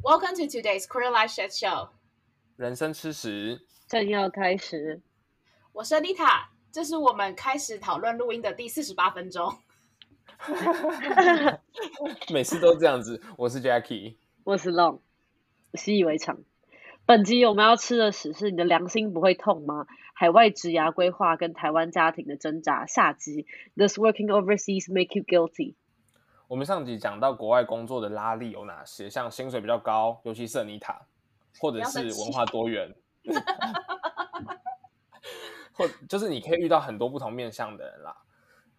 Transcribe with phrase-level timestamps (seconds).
[0.00, 1.88] Welcome to today's Queer Life Shit Show。
[2.56, 5.02] 人生吃屎，正要开始，
[5.72, 9.58] 我是 Anita，这是我们开始讨论录音的第四十八分钟。
[12.32, 13.20] 每次都这样子。
[13.36, 14.14] 我是 Jackie，
[14.44, 15.00] 我是 Long，
[15.74, 16.38] 习以为常。
[17.04, 19.86] 本集我们要吃的屎是你的良心不会痛吗？
[20.14, 22.86] 海外职涯规划跟台湾家庭的挣扎。
[22.86, 23.46] 下集
[23.76, 25.74] ，Does working overseas make you guilty？
[26.48, 30.98] 我们上集讲到国外工作的拉力有哪些，像薪水比较高，尤其是尼塔，
[31.60, 32.90] 或者是文化多元，
[35.76, 38.16] 或就是你可以遇到很多不同面向的人啦。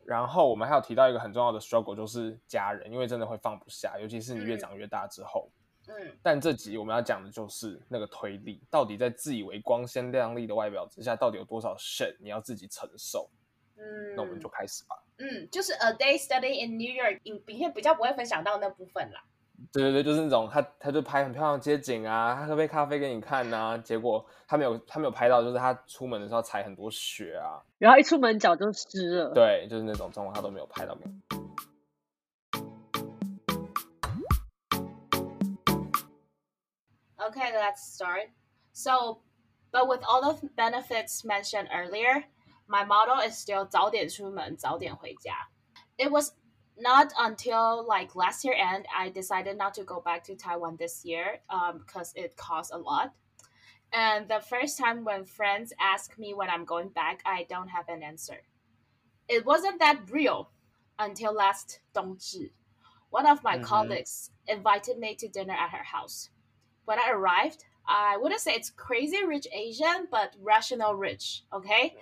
[0.04, 5.48] 然后我们还有提到一个很重要的 struggle，就是家人，因为真的会放不下，尤其是你越长越大之后。
[5.90, 13.30] 嗯，但这集我们要讲的就是那个推力，到底在自以为光鲜亮丽的外表之下，到底有多少 shit 你要自己承受？
[13.78, 14.96] 嗯，那我们就开始吧。
[15.20, 19.22] 嗯，就是 A Day Study in New York 影片比较不会分享到那部分啦。
[19.74, 29.34] 对对对，就是那种他他就拍很漂亮的街景啊，他喝杯咖啡给你看呐、结果他没有他没有拍到，就是他出门的时候踩很多雪啊，然后一出门脚就湿了。
[29.34, 30.98] 对，就是那种状况他都没有拍到。
[37.18, 38.30] Okay, let's start.
[38.72, 39.20] So,
[39.72, 42.24] but with all the benefits mentioned earlier,
[42.69, 45.49] my motto is still 早点出门,早点回家.
[45.97, 46.33] It was
[46.77, 51.05] not until like last year end I decided not to go back to Taiwan this
[51.05, 53.13] year um, because it costs a lot.
[53.93, 57.89] And the first time when friends ask me when I'm going back, I don't have
[57.89, 58.43] an answer.
[59.29, 60.51] It wasn't that real
[60.99, 62.51] until last 冬至.
[63.11, 63.63] One of my Mhm.
[63.63, 66.31] colleagues invited me to dinner at her house
[66.85, 71.45] when I arrived, I wouldn't say it's crazy rich Asian, but rational rich.
[71.53, 71.97] Okay.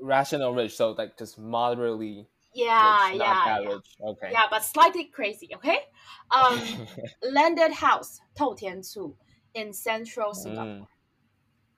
[0.00, 3.74] Rational rich, so like just moderately Yeah, rich, not yeah, that yeah.
[3.74, 3.96] rich.
[4.00, 4.30] Okay.
[4.32, 5.50] Yeah, but slightly crazy.
[5.56, 5.78] Okay.
[6.30, 6.60] Um,
[7.22, 9.16] landed house 透天厝
[9.54, 10.64] in central Singapore.
[10.64, 10.86] Mm,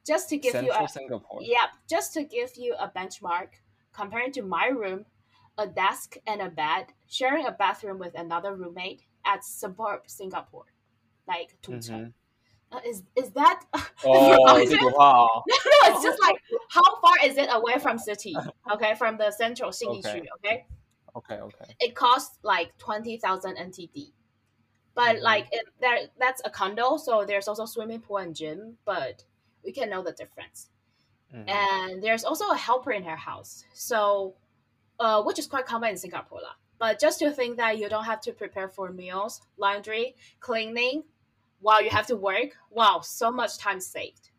[0.04, 1.42] Just to give you Central a Singapore.
[1.42, 3.60] yep, just to give you a benchmark,
[3.92, 5.04] comparing to my room,
[5.56, 10.66] a desk and a bed, sharing a bathroom with another roommate at suburb Singapore,
[11.26, 12.06] like 土城.
[12.06, 12.12] Mhm.
[12.73, 13.63] Uh, is is that?
[14.05, 15.43] Oh, is wow.
[15.47, 16.35] no, no, it's just like
[16.69, 18.35] how far is it away from city?
[18.71, 20.23] Okay, from the central city okay.
[20.43, 20.65] Okay.
[21.15, 21.75] Okay, okay.
[21.79, 24.11] It costs like twenty thousand NTD,
[24.95, 25.23] but mm-hmm.
[25.23, 29.23] like it, there, that's a condo, so there's also swimming pool and gym, but
[29.63, 30.69] we can know the difference.
[31.33, 31.49] Mm-hmm.
[31.49, 34.35] And there's also a helper in her house, so
[34.99, 36.55] uh, which is quite common in Singapore, lah.
[36.79, 41.03] But just to think that you don't have to prepare for meals, laundry, cleaning,
[41.62, 42.56] while you have to work.
[42.70, 44.30] Wow, so much time saved.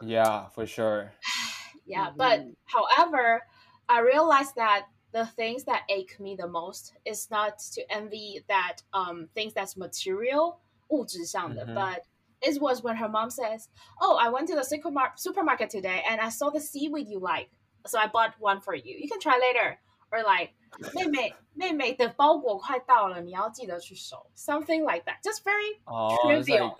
[0.00, 1.12] Yeah, for sure.
[1.86, 2.54] Yeah, but Mhm.
[2.66, 3.46] however,
[3.88, 8.82] I realized that the things that ache me the most is not to envy that
[8.92, 10.60] um things that's material,
[10.90, 11.74] 物质上的, Mhm.
[11.74, 12.04] but
[12.42, 13.68] it was when her mom says,
[14.00, 17.50] "Oh, I went to the supermarket supermarket today and I saw the seaweed you like,
[17.86, 18.96] so I bought one for you.
[18.96, 19.80] You can try later."
[20.12, 20.54] Or like,
[20.94, 24.26] 妹妹妹妹的包裹快到了，你要记得去收.
[24.36, 25.20] Something like that.
[25.22, 26.68] Just very 哦，it's trivial.
[26.68, 26.76] like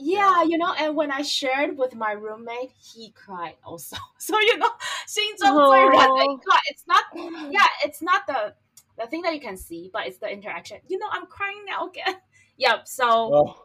[0.00, 0.44] Yeah, Yeah.
[0.44, 3.96] you know, and when I shared with my roommate, he cried also.
[4.18, 4.70] So you know,
[5.08, 6.56] 心中最软的一块.
[6.70, 7.04] It's not,
[7.50, 8.54] yeah, it's not the
[8.96, 10.80] the thing that you can see, but it's the interaction.
[10.86, 12.20] You know, I'm crying now again.
[12.56, 12.86] Yep.
[12.86, 13.56] So 哦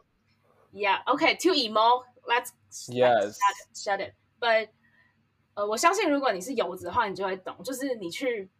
[0.72, 2.02] yeah, okay, too emo.
[2.26, 3.38] Let's, let's Yes.
[3.38, 4.14] shut it, shut it.
[4.40, 4.70] But
[5.54, 8.50] 呃，我相信如果你是游子的话，你就会懂，就是你去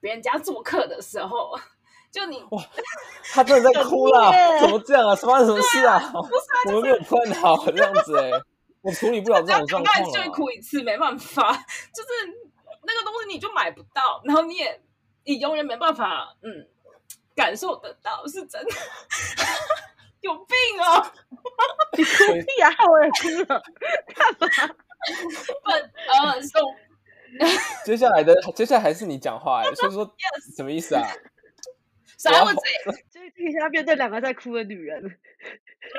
[0.00, 1.58] 别人家做客的时候，
[2.10, 2.42] 就你
[3.32, 4.30] 他真的在哭啦！
[4.60, 5.14] 怎么这样啊？
[5.16, 5.98] 发生什么事啊？
[6.12, 8.30] 不是啊， 我们没有 plan 好这样子哎，
[8.82, 10.24] 我处理不了这种状况啊。
[10.24, 11.52] 就哭一次没办法，
[11.94, 12.08] 就是
[12.82, 14.80] 那个东西你就买不到，然后你也
[15.24, 16.66] 你永远没办法嗯
[17.34, 18.70] 感受得到，是真的。
[20.22, 21.06] 有病哦！
[21.96, 22.10] 你哭
[22.44, 22.70] 屁啊！
[22.90, 23.62] 我也哭了，
[24.12, 24.74] 干嘛
[25.62, 26.60] ？But 呃、so
[27.85, 31.07] 接下来的接下来还是你讲话哎，所以说 yes, 什么意思啊？
[32.17, 35.01] so I would say 就是听一下面对两个在哭的女人。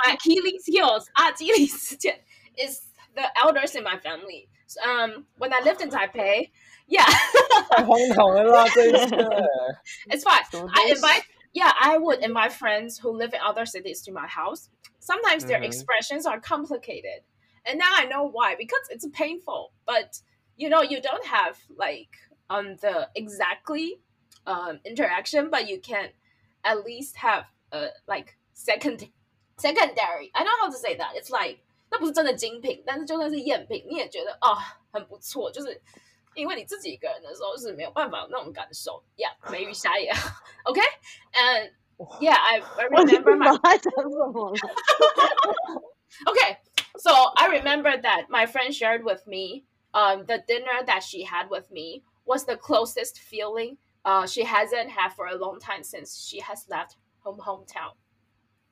[0.04, 2.16] my Achilles heels, 阿基里斯腱
[2.56, 2.80] is
[3.14, 4.48] the elders in my family.
[4.82, 6.50] Um, when I lived in Taipei,
[6.86, 7.04] yeah,
[7.70, 9.16] 太荒唐了啦，这一次。
[10.08, 10.48] it's fine.
[10.50, 14.12] 什么 I 东西 invite, yeah, I would invite friends who live in other cities to
[14.12, 14.68] my house.
[15.00, 15.64] Sometimes their Mhm.
[15.64, 17.24] expressions are complicated,
[17.64, 19.72] and now I know why because it's painful.
[19.84, 20.22] But
[20.56, 22.10] you know, you don't have like
[22.48, 24.00] um the exactly
[24.46, 26.10] um interaction, but you can
[26.62, 29.08] at least have a like second
[29.56, 30.30] secondary.
[30.34, 31.14] I don't know how to say that.
[31.16, 34.56] It's like 那不是真的精品，但是就算是赝品，你也觉得哦
[34.92, 35.80] 很不错，就是
[36.34, 40.10] 因为你自己一个人的时候是没有办法有那种感受呀，梅雨虾也
[40.64, 41.72] OK，and
[42.20, 44.56] Yeah, I, I remember my 我在讲什么了
[46.26, 46.56] okay
[46.98, 49.64] so i remember that my friend shared with me
[49.97, 54.91] Um, the dinner that she had with me was the closest feeling uh, she hasn't
[54.91, 57.93] had for a long time since she has left home hometown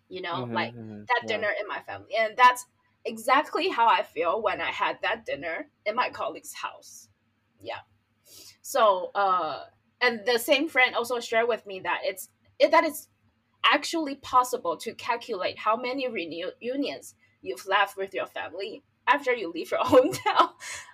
[0.09, 1.27] you know Mhm, like mhm, that yeah.
[1.27, 2.15] dinner in my family.
[2.17, 2.65] And that's
[3.05, 7.09] exactly how i feel when i had that dinner in my colleague's house.
[7.61, 7.81] Yeah.
[8.61, 9.65] So uh
[10.01, 12.29] and the same friend also shared with me that it's
[12.59, 13.09] it, that it's
[13.65, 19.71] actually possible to calculate how many reunions you've left with your family after you leave
[19.71, 20.49] your hometown.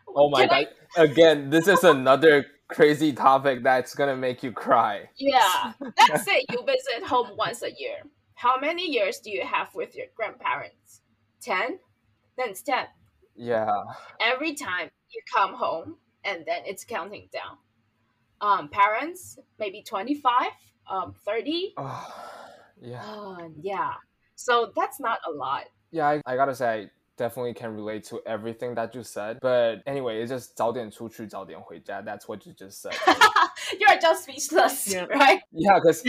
[0.07, 0.73] Oh my Can I- god!
[1.09, 5.09] Again, this is another crazy topic that's gonna make you cry.
[5.17, 5.73] yeah.
[6.09, 7.97] Let's say you visit home once a year.
[8.35, 11.01] How many years do you have with your grandparents?
[11.41, 11.77] 10?
[12.37, 12.85] Then it's 10.
[13.35, 13.67] Yeah.
[14.19, 17.57] Every time you come home, and then it's counting down.
[18.41, 20.51] Um, parents, maybe 25,
[20.89, 21.75] um, 30.
[22.81, 23.03] yeah.
[23.03, 23.93] Uh, yeah.
[24.35, 25.65] So that's not a lot.
[25.91, 26.89] Yeah, I, I gotta say,
[27.20, 29.38] definitely can relate to everything that you said.
[29.40, 32.02] But anyway, it's just 早点出去,早点回家.
[32.02, 32.92] That's what you just said.
[33.80, 35.06] You're just speechless, Yeah.
[35.06, 35.40] right?
[35.52, 36.02] yeah, because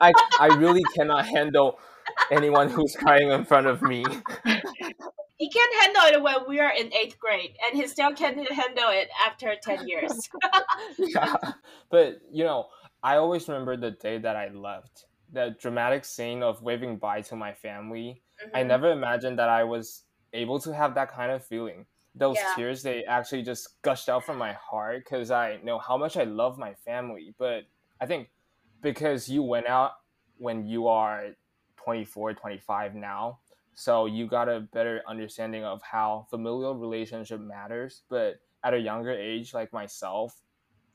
[0.00, 1.78] I, I really cannot handle
[2.30, 4.04] anyone who's crying in front of me.
[5.36, 8.88] He can handle it when we are in eighth grade, and he still can handle
[8.90, 10.28] it after 10 years.
[10.98, 11.34] yeah.
[11.90, 12.68] But, you know,
[13.02, 15.06] I always remember the day that I left.
[15.32, 18.22] The dramatic scene of waving bye to my family.
[18.54, 18.66] I Mhm.
[18.66, 21.85] never imagined that I was able to have that kind of feeling.
[22.15, 22.55] Those Yeah.
[22.55, 26.23] tears, they actually just gushed out from my heart because I know how much I
[26.23, 27.35] love my family.
[27.37, 27.65] But
[28.01, 28.29] I think
[28.81, 29.91] because you went out
[30.37, 31.35] when you are
[31.77, 33.39] 24, 25 now,
[33.75, 38.03] so you got a better understanding of how familial relationship matters.
[38.09, 40.41] But at a younger age, like myself,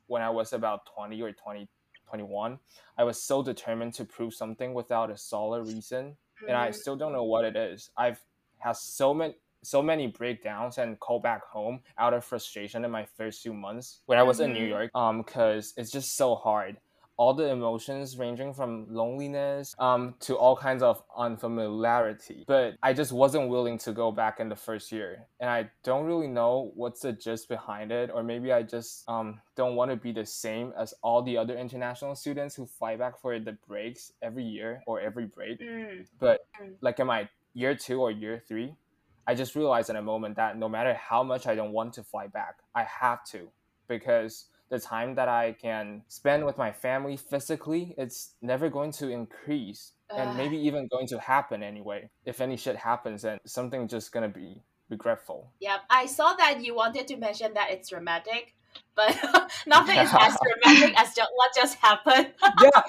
[0.07, 1.69] when I was about 20 or 20,
[2.07, 2.59] 21,
[2.99, 6.17] I was so determined to prove something without a solid reason
[6.47, 6.75] and I Mhm.
[6.75, 7.91] still don't know what it is.
[7.97, 8.23] I've
[8.65, 13.07] had so many so many breakdowns and call back home out of frustration in my
[13.17, 14.69] first few months when I was in New Mhm.
[14.69, 14.91] York.
[14.95, 16.77] Um, because it's just so hard.
[17.17, 22.45] All the emotions ranging from loneliness um to all kinds of unfamiliarity.
[22.47, 25.27] But I just wasn't willing to go back in the first year.
[25.41, 29.41] And I don't really know what's the gist behind it, or maybe I just um
[29.55, 33.19] don't want to be the same as all the other international students who fly back
[33.19, 36.07] for the breaks every year or every break Mm.
[36.19, 36.75] but Mm.
[36.81, 38.75] like am my year two or year three
[39.27, 42.03] i just realized in a moment that no matter how much i don't want to
[42.03, 43.49] fly back i have to
[43.89, 49.09] because the time that i can spend with my family physically it's never going to
[49.09, 54.13] increase and maybe even going to happen anyway if any shit happens then something just
[54.13, 55.53] gonna be regretful.
[55.61, 58.55] Yep, I saw that you wanted to mention that it's dramatic,
[58.97, 59.17] but
[59.67, 62.29] nothing is as dramatic as ju- what just happened.
[62.63, 62.83] yeah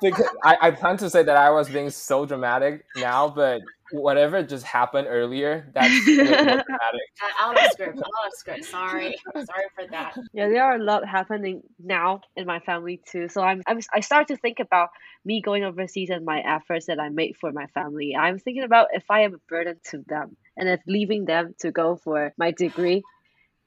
[0.00, 4.42] because I, I plan to say that i was being so dramatic now but whatever
[4.42, 8.64] just happened earlier that's way more dramatic Uh, out of script, out of script.
[8.64, 9.14] Sorry,
[9.44, 10.14] sorry for that.
[10.32, 13.28] Yeah, there are a lot happening now in my family too.
[13.28, 14.88] So I'm, I'm I start to think about
[15.24, 18.16] me going overseas and my efforts that I made for my family.
[18.16, 21.70] I'm thinking about if I am a burden to them and if leaving them to
[21.70, 23.02] go for my degree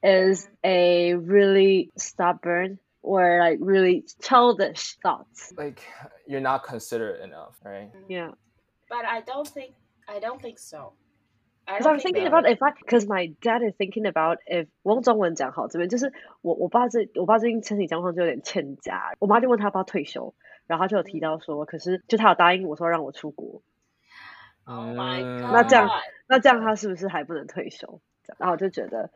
[0.04, 5.52] is a really stubborn or like really childish thoughts.
[5.56, 5.80] like
[6.26, 8.32] you're not considerate enough right Yeah.
[8.88, 9.74] But I don't think
[10.08, 10.94] I don't think so.
[11.66, 14.06] I Because don't I'm think thinking that- about if I, because my dad is thinking
[14.06, 20.34] about if 我用中文讲好，这边就是我我爸这我爸最近身体状况就有点欠佳，我妈就问他要不要退休，
[20.66, 23.62] 然后他就有提到说，可是就他有答应我说让我出国，
[24.64, 25.52] Oh my 嗯 god！
[25.52, 25.88] 那这样
[26.26, 28.00] 那这样他是不是还不能退休？
[28.24, 29.10] 这样然后我就觉得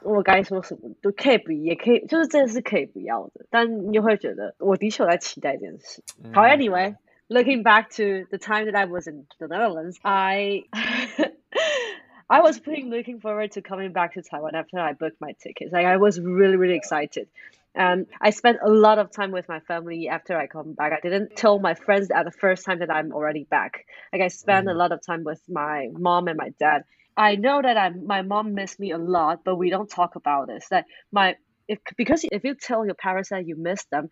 [0.00, 6.02] 我该说什么都可以不也可以，就是真的是可以不要的，但你又会觉得我的确有在期待这件事。
[6.32, 6.58] 好 Mm.
[6.58, 6.96] anyway,
[7.28, 10.64] looking back to the time that I was in the Netherlands, I
[12.26, 15.72] I was pretty looking forward to coming back to Taiwan after I booked my tickets.
[15.72, 17.28] Like I was really, really excited.
[17.74, 20.92] And I spent a lot of time with my family after I come back.
[20.92, 23.84] I didn't tell my friends at the first time that I'm already back.
[24.12, 24.76] Like I spent a Mhm.
[24.76, 26.84] lot of time with my mom and my dad.
[27.19, 30.47] I know that I my mom missed me a lot, but we don't talk about
[30.49, 30.67] this.
[30.71, 31.37] That my
[31.69, 34.09] if because if you tell your parents that you miss them,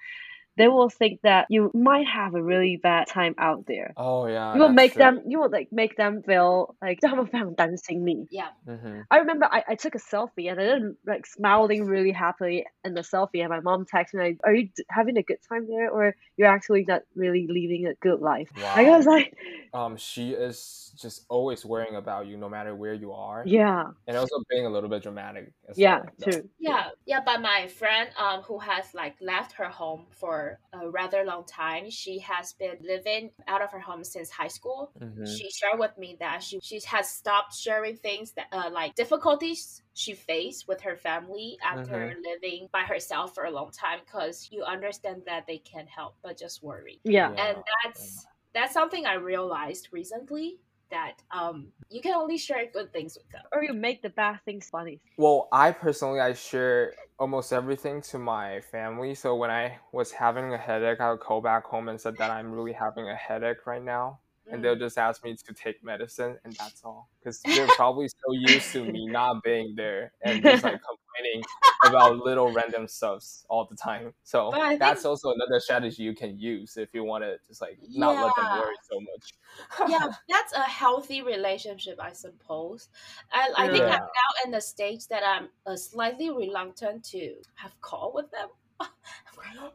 [0.56, 3.96] they will think that you might have a really bad time out there.
[3.96, 4.58] Oh yeah.
[4.58, 4.98] You will that's make true.
[4.98, 8.28] them you will like make them feel like 他 们非常担心你。
[8.30, 8.50] Yeah.
[8.66, 9.06] Mhm.
[9.10, 12.94] I remember I, I took a selfie and I didn't like smiling really happily in
[12.94, 15.66] the selfie and my mom texted me like, Are you d- having a good time
[15.68, 18.50] there or you're actually not really living a good life?
[18.74, 18.96] I Wow.
[18.96, 19.36] was like,
[19.72, 24.16] Um, she is just always worrying about you no matter where you are, Yeah, and
[24.16, 25.52] also being a little bit dramatic.
[25.68, 26.14] As yeah, well.
[26.18, 26.28] No.
[26.30, 26.50] true.
[26.58, 30.89] Yeah, yeah, but my friend um who has like left her home for for a
[30.89, 31.89] rather long time.
[31.89, 34.93] She has been living out of her home since high school.
[34.99, 35.25] Mhm.
[35.25, 39.83] She shared with me that she she has stopped sharing things that uh, like difficulties
[39.93, 44.63] she faced with her family after living by herself for a long time because you
[44.63, 47.01] understand that they can't help but just worry.
[47.03, 47.33] Yeah.
[47.33, 47.33] Yeah.
[47.37, 53.17] And that's that's something I realized recently that um you can only share good things
[53.17, 53.43] with them.
[53.51, 55.01] Or you make the bad things funny.
[55.17, 59.15] Well, I personally I share almost everything to my family.
[59.15, 62.31] So when I was having a headache, I would call back home and said that
[62.31, 64.19] I'm really having a headache right now.
[64.49, 64.79] And they'll mm.
[64.79, 67.09] just ask me to take medicine, and that's all.
[67.19, 70.79] Because they're probably so used to me not being there and just like
[71.17, 71.43] complaining
[71.85, 74.13] about little random stuffs all the time.
[74.23, 77.61] So I think- that's also another strategy you can use if you want to just
[77.61, 79.89] like not let them worry so much.
[79.89, 82.89] yeah, that's a healthy relationship, I suppose.
[83.33, 87.79] And I think I'm now in the stage that I'm uh, slightly reluctant to have
[87.81, 88.49] call with them.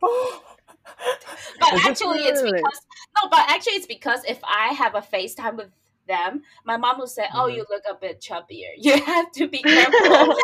[1.61, 2.81] But actually, it's because
[3.23, 3.29] no.
[3.31, 5.71] But actually, it's because if I have a FaceTime with
[6.08, 7.56] them, my mom will say, "Oh, Mhm.
[7.56, 8.72] you look a bit chubbier.
[8.78, 10.36] You have to be careful."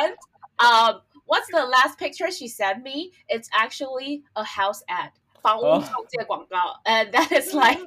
[0.00, 0.14] and
[0.58, 3.12] um, what's the last picture she sent me?
[3.28, 5.10] It's actually a house ad.
[5.42, 5.78] 房屋 Oh.
[5.82, 7.78] 中介广告 and that is like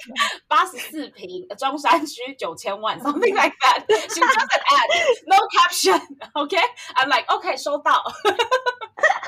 [0.47, 4.89] 八十四平中山区九千万 something like that she just an ad
[5.25, 5.99] no caption
[6.35, 6.61] okay
[6.97, 8.03] I'm like okay 收到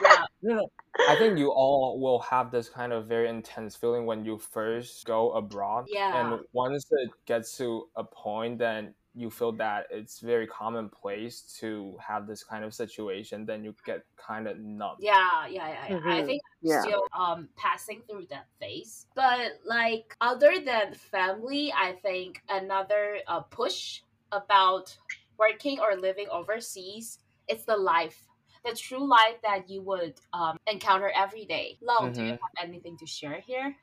[0.03, 0.69] yeah No, no.
[1.06, 5.04] I think you all will have this kind of very intense feeling when you first
[5.04, 5.86] go abroad.
[5.86, 6.12] Yeah.
[6.12, 11.96] And once it gets to a point, then you feel that it's very commonplace to
[12.00, 14.96] have this kind of situation, then you get kind of numb.
[14.98, 15.86] Yeah, yeah, yeah.
[15.88, 15.96] yeah.
[16.06, 16.26] I Mhm.
[16.26, 16.82] think I'm Yeah.
[16.82, 19.06] still um passing through that phase.
[19.14, 24.96] But like other than family, I think another uh, push about
[25.36, 28.26] working or living overseas is the life
[28.64, 31.78] the true life that you would um, encounter every day.
[31.82, 32.12] Lo, mm-hmm.
[32.12, 32.58] do you mm-hmm.
[32.58, 33.74] have anything to share here?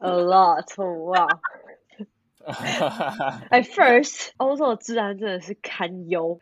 [0.00, 0.72] A lot.
[0.76, 1.28] Wow.
[2.48, 4.32] At first,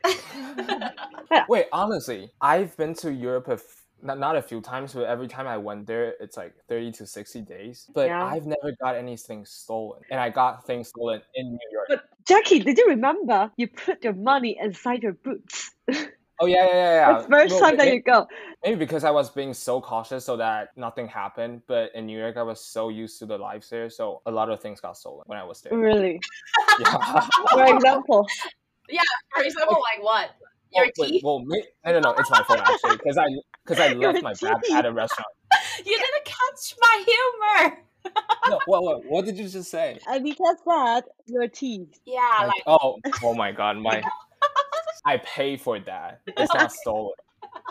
[1.48, 5.28] Wait, honestly, I've been to Europe a f- not, not a few times, but every
[5.28, 7.86] time I went there, it's like 30 to 60 days.
[7.94, 8.22] But yeah.
[8.22, 10.02] I've never got anything stolen.
[10.10, 11.86] And I got things stolen in New York.
[11.88, 13.50] But Jacky, did you remember?
[13.56, 15.70] You put your money inside your boots.
[16.40, 17.10] oh, yeah, yeah, yeah.
[17.10, 17.22] yeah.
[17.22, 18.26] the first Well, time that may- you go.
[18.64, 21.62] Maybe because I was being so cautious so that nothing happened.
[21.66, 23.90] But in New York, I was so used to the lives there.
[23.90, 25.76] So a lot of things got stolen when I was there.
[25.76, 26.20] Really?
[26.80, 27.20] Yeah.
[27.52, 28.26] For example,
[28.88, 29.02] Yeah.
[29.34, 30.30] For example, like what?
[30.32, 31.22] Oh, your Oh, wait, teeth?
[31.24, 33.26] well, me, no, no, no, it's my fault actually because I
[33.64, 35.28] because I Your left my bag at a restaurant.
[35.78, 37.78] You didn't catch my humor.
[38.48, 39.98] No, what, what, what did you just say?
[40.08, 42.00] and because that, your teeth.
[42.04, 44.02] Yeah, Like, like oh, oh my god, my
[45.04, 46.20] I pay for that.
[46.26, 47.12] It's not stolen.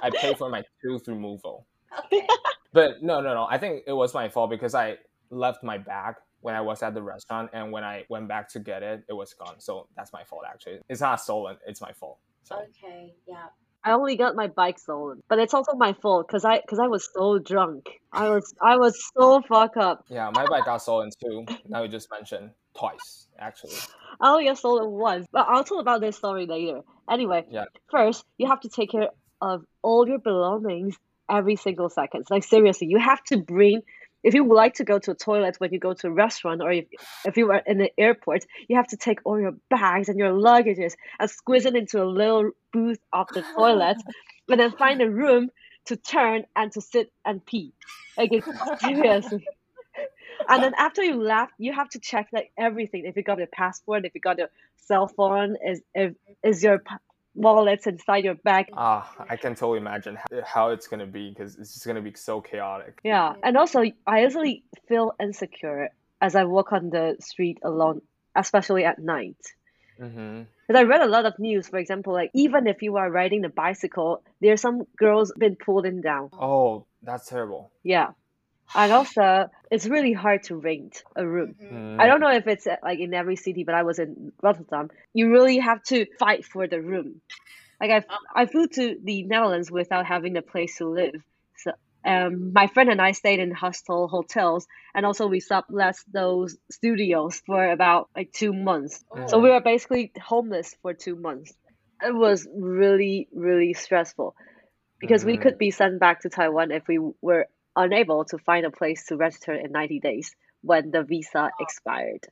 [0.02, 1.66] I pay for my tooth removal.
[2.06, 2.28] okay.
[2.72, 3.48] But no, no, no.
[3.50, 4.98] I think it was my fault because I
[5.30, 8.60] left my bag when I was at the restaurant, and when I went back to
[8.60, 9.60] get it, it was gone.
[9.60, 10.44] So that's my fault.
[10.50, 11.58] Actually, it's not stolen.
[11.66, 12.18] It's my fault.
[12.44, 13.46] So Okay, yeah.
[13.86, 16.88] I only got my bike stolen, but it's also my fault because I because I
[16.88, 17.90] was so drunk.
[18.12, 20.06] I was I was so fucked up.
[20.10, 21.46] yeah, my bike got stolen too.
[21.68, 23.76] Now you just mentioned twice, actually.
[24.22, 26.82] I only got stolen once, but I'll talk about this story later.
[27.10, 27.66] Anyway, Yeah.
[27.92, 29.10] first you have to take care
[29.42, 30.96] of all your belongings
[31.30, 32.26] every single second.
[32.30, 33.82] Like seriously, you have to bring.
[34.24, 36.62] If you would like to go to a toilet when you go to a restaurant,
[36.62, 36.86] or if,
[37.26, 40.32] if you are in the airport, you have to take all your bags and your
[40.32, 43.98] luggages and squeeze it into a little booth of the toilet,
[44.50, 45.50] and then find a room
[45.88, 47.74] to turn and to sit and pee.
[48.18, 48.48] Like it's
[48.82, 49.46] seriously.
[50.50, 53.06] And then after you left, you have to check like everything.
[53.06, 56.82] If you got your passport, if you got your cell phone, is if is your
[57.36, 58.68] wallets inside your bag.
[58.74, 62.14] Ah, I can totally imagine how, how it's gonna be because it's just gonna be
[62.16, 63.00] so chaotic.
[63.04, 65.90] Yeah, and also I usually feel insecure
[66.22, 68.02] as I walk on the street alone,
[68.36, 69.38] especially at night.
[70.00, 70.44] Mm-hmm.
[70.68, 73.46] Because I read a lot of news, for example, like even if you are riding
[73.46, 76.30] a bicycle, there's some girls been pulled in down.
[76.34, 77.72] Oh, that's terrible.
[77.84, 78.12] Yeah,
[78.76, 81.56] and also it's really hard to rent a room.
[81.62, 82.00] Mm.
[82.00, 84.90] I don't know if it's like in every city, but I was in Rotterdam.
[85.14, 87.22] You really have to fight for the room.
[87.80, 88.18] Like I, Oh.
[88.36, 91.24] I flew to the Netherlands without having a place to live.
[91.58, 91.72] So
[92.06, 97.42] um, my friend and I stayed in hostel hotels, and also we sublet those studios
[97.46, 99.04] for about like two months.
[99.26, 101.54] So we were basically homeless for two months.
[102.06, 104.36] It was really, really stressful
[105.00, 105.38] because we Mhm.
[105.38, 109.18] could be sent back to Taiwan if we were unable to find a place to
[109.18, 112.26] register in 90 days when the visa expired.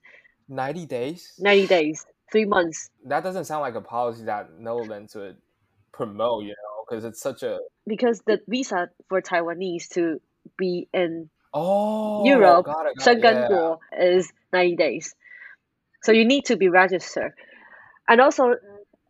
[0.47, 1.33] 90 days?
[1.39, 2.89] 90 days, three months.
[3.05, 5.37] That doesn't sound like a policy that Netherlands would
[5.91, 7.59] promote, you know, because it's such a.
[7.87, 10.21] Because the visa for Taiwanese to
[10.57, 14.17] be in Oh, Europe, got it, got it, Schengen yeah.
[14.17, 15.15] Is 90 days.
[16.03, 17.33] So you need to be registered.
[18.07, 18.55] And also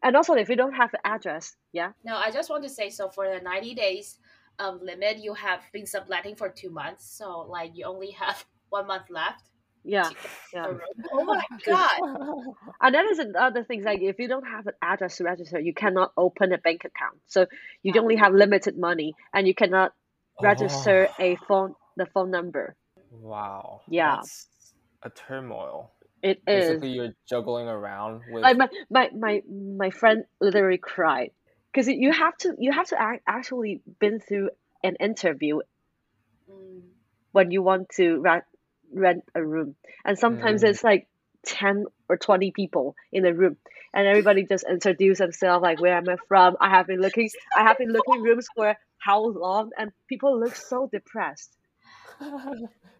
[0.03, 1.91] and also if you don't have the address, yeah.
[2.03, 4.17] No, I just want to say so for the 90 days
[4.60, 7.05] um, limit, you have been subletting for two months.
[7.10, 9.43] So, like, you only have one month left.
[9.84, 10.10] Yeah.
[10.53, 10.67] Yeah.
[11.12, 11.89] Oh my God.
[12.81, 15.74] And that is another thing like if you don't have an address to register, you
[15.74, 17.20] cannot open a bank account.
[17.27, 17.48] So
[17.84, 19.93] you only have limited money and you cannot
[20.41, 22.75] register Oh, a phone the phone number.
[23.12, 23.81] wow.
[23.89, 24.15] Yeah.
[24.17, 24.48] That's
[25.03, 25.91] a turmoil.
[26.24, 28.43] It is Basically, you're juggling around with.
[28.43, 31.31] like my my my, my friend literally cried
[31.72, 34.50] because you have to you have to act, actually been through
[34.84, 35.60] an interview
[36.50, 36.82] Mm.
[37.32, 38.44] when you want to rent
[38.94, 39.75] rent a room.
[40.06, 40.70] And sometimes Mm.
[40.70, 41.08] it's like
[41.46, 43.58] 10 or 20 people in a room.
[43.94, 46.56] And everybody just introduce themselves like where am i from.
[46.60, 49.72] I have been looking i have been looking rooms for how long?
[49.78, 51.56] And people look so depressed.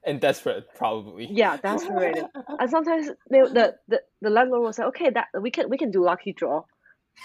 [0.04, 1.26] And desperate, probably.
[1.32, 2.18] yeah that's right
[2.60, 5.92] and sometimes they, the, the the landlord will say okay that we can we can
[5.92, 6.64] do lucky draw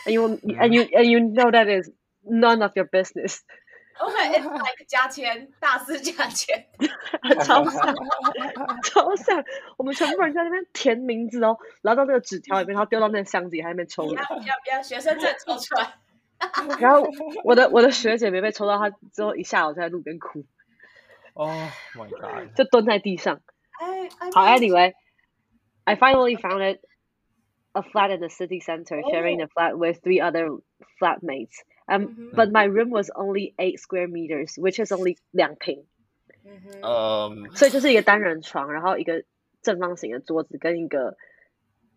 [0.07, 1.91] and you and you and you know that is
[2.23, 3.43] none of your business
[3.99, 6.67] Okay, it's like 加签，大肆加签。
[7.43, 7.95] 超像
[8.85, 9.43] 超像
[9.79, 15.95] 我们全部人在那边填名字哦然后到那个纸条里面然后丢到那个箱子里还在那边抽要要要学生证抽出来。
[16.79, 17.09] 然后
[17.45, 20.45] 我的我的学姐没被抽到，她之后一下午就在路边哭
[21.33, 21.51] ，Oh
[21.95, 22.55] my god.
[22.55, 23.41] 就蹲在地上。
[24.35, 24.93] 好，anyway,
[25.85, 26.81] I finally found it
[27.76, 30.50] a flat in the city center, sharing a flat with three other
[31.02, 31.64] flatmates.
[31.88, 32.36] Um, Mhm.
[32.36, 35.86] but my room was only eight square meters, which is only 两平，
[36.46, 37.48] 嗯哼 Um.
[37.56, 39.24] 所以就是一个单人床，然后一个
[39.62, 41.16] 正方形的桌子跟一个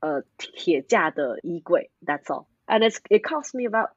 [0.00, 1.90] 呃铁架的衣柜。
[2.04, 2.46] That's all.
[2.66, 3.90] And it's it cost me about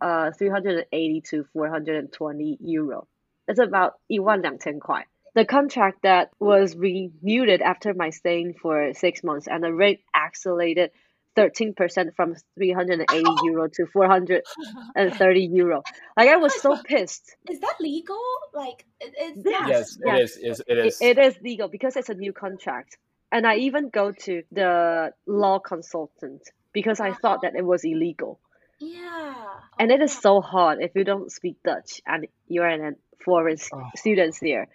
[0.00, 3.06] uh 380 to 420 euro.
[3.46, 5.06] That's about 一万两千块.
[5.34, 10.90] The contract that was renewed after my staying for six months, and the rate accelerated
[11.35, 15.83] 13% from 380 euro to 430 euro.
[16.17, 17.35] Like I was so pissed.
[17.49, 18.19] Is that legal?
[18.53, 19.97] Like, it, it's Yes.
[20.05, 20.41] Yes, yes.
[20.41, 20.59] it is.
[20.59, 21.01] is it It, is.
[21.01, 22.97] it is legal because it's a new contract.
[23.31, 26.41] And I even go to the law consultant
[26.71, 28.39] because I thought that it was illegal.
[28.79, 29.33] Yeah.
[29.79, 33.69] And it is so hard if you don't speak Dutch and you're an foreign s-
[33.73, 33.89] Oh.
[33.95, 34.67] students here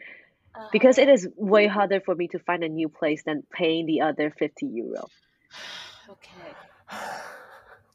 [0.55, 3.87] Uh, because it is way harder for me to find a new place than paying
[3.87, 5.07] the other 50 euro.
[6.11, 6.55] Okay.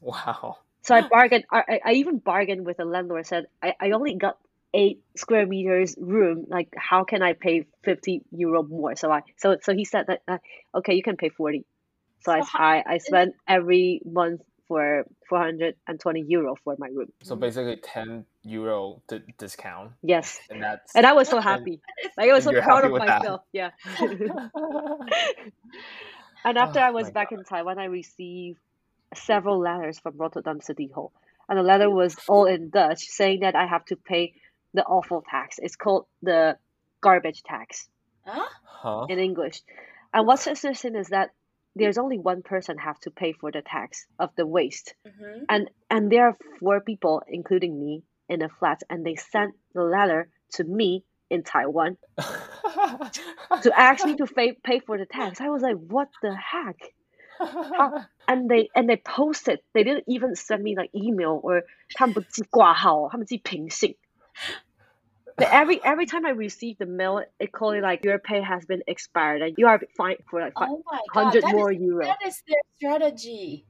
[0.00, 0.58] wow.
[0.82, 1.44] So I bargained.
[1.50, 3.26] I, I- I even bargained with the landlord.
[3.26, 4.38] Said I, I only got
[4.72, 6.46] eight square meters room.
[6.48, 8.94] Like how can I pay fifty euro more?
[8.96, 10.38] So I so so he said that uh,
[10.74, 11.64] okay, you can pay forty.
[12.24, 16.74] So I how- I, I spent every month for four hundred and twenty euro for
[16.78, 17.12] my room.
[17.22, 20.94] So basically, 10 euro di- discount, Yes, and that's.
[20.96, 21.80] and I was so happy.
[22.16, 23.22] Like I was so proud of with that.
[23.22, 23.42] myself.
[23.52, 23.70] Yeah.
[26.44, 28.58] And after Oh I was my back in Taiwan, I received
[29.14, 31.12] several letters from Rotterdam City Hall.
[31.48, 34.34] And the letter was all in Dutch saying that I have to pay
[34.72, 35.58] the afval tax.
[35.58, 36.56] It's called the
[37.00, 37.88] garbage tax
[38.26, 38.48] Huh?
[38.64, 39.06] huh?
[39.08, 39.62] in English.
[40.12, 41.30] And what's interesting is that
[41.76, 44.94] there's only one person have to pay for the tax of the waste.
[45.06, 45.44] Mm-hmm.
[45.48, 49.82] And and there are four people, including me, in a flat, and they sent the
[49.82, 55.41] letter to me in Taiwan to ask me to pay pay for the tax.
[55.41, 56.77] I was like, what the heck?
[57.39, 59.59] How- and they and they posted.
[59.73, 61.63] They didn't even send me like email or
[61.95, 63.95] 他们不寄挂号，他们寄平信。
[65.37, 68.81] But every every time I receive the mail, it called it like your pay has been
[68.87, 71.23] expired and you are fined for like Oh my god.
[71.25, 72.05] hundred that more is- euro.
[72.05, 73.65] That is their strategy.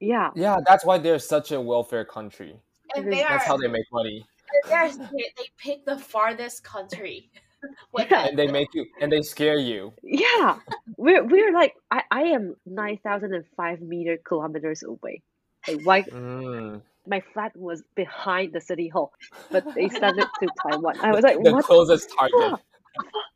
[0.00, 2.60] Yeah, yeah, that's why they're such a welfare country.
[2.94, 4.24] And It they is- are That's how they make money,
[4.69, 7.31] they're, they, they pick the farthest country
[7.97, 8.27] Yeah.
[8.27, 9.93] and they make you, and they scare you.
[10.03, 10.59] yeah.
[10.97, 15.21] We're we're like I, I am nine thousand and five meter kilometers away.
[15.67, 16.81] Like why Mm.
[17.07, 19.13] my flat was behind the city hall,
[19.51, 20.99] but they sent it to Taiwan.
[21.01, 21.65] I was like, The what?
[21.65, 22.59] closest target.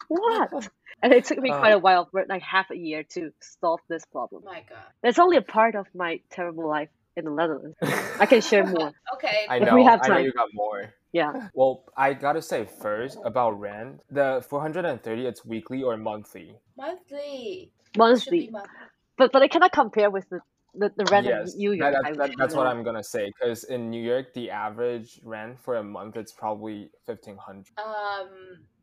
[0.10, 0.70] What?
[1.04, 4.04] And it took me quite a while, for like half a year, to solve this
[4.12, 4.44] problem.
[4.46, 4.80] Oh my god.
[5.04, 7.76] That's only a part of my terrible life in the Netherlands.
[8.20, 8.92] I can share more.
[9.16, 9.46] Okay.
[9.50, 9.76] I If know.
[9.76, 10.12] we have time.
[10.12, 10.26] I know time.
[10.26, 10.94] you got more.
[11.12, 11.50] Yeah.
[11.56, 14.02] Well, I gotta say first about rent.
[14.12, 16.56] The 430, it's weekly or monthly.
[16.78, 17.72] monthly.
[17.98, 18.50] Monthly.
[18.52, 18.78] monthly.
[19.18, 20.40] But but it cannot compare with the,
[20.76, 21.94] the, the rent yes, in New York.
[21.94, 22.68] that- I that- that's what.
[22.68, 23.32] I'm gonna say.
[23.34, 28.30] Because in New York, the average rent for a month it's probably 1500, Um,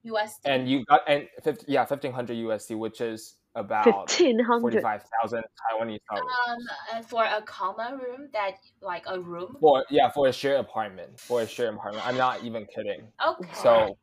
[0.05, 0.43] USD.
[0.45, 4.62] and you got and 50, yeah 1500 USD, which is about 1500.
[4.82, 6.34] 45,000 Taiwanese dollars.
[6.48, 6.58] um,
[6.94, 9.58] and for a common room, that like a room.
[9.60, 12.06] For yeah, for a shared apartment, for a shared apartment.
[12.08, 13.08] I'm not even kidding.
[13.26, 13.50] Okay.
[13.54, 13.98] So,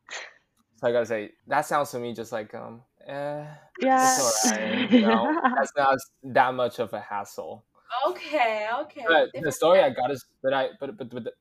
[0.79, 3.45] So I gotta say that sounds to me just like um, eh,
[3.79, 3.97] Yeah.
[4.03, 4.91] it's alright.
[4.91, 5.97] You know, that's not
[6.35, 7.65] that much of a hassle.
[8.09, 9.05] Okay, okay.
[9.07, 11.23] But the Different story I got is, but I, but but but.
[11.23, 11.33] the-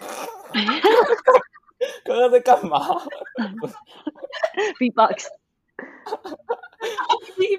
[2.03, 2.79] 刚刚在干嘛？
[4.79, 5.27] Beatbox.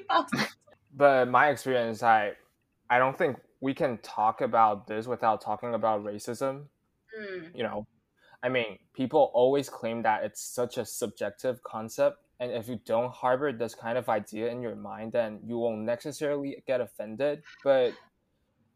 [0.96, 2.32] but my experience i
[2.90, 6.66] i don't think we can talk about this without talking about racism.
[7.18, 7.88] Mm, you know
[8.42, 13.12] i mean people always claim that it's such a subjective concept and if you don't
[13.14, 17.42] harbor this kind of idea in your mind then you won't necessarily get offended.
[17.64, 17.94] But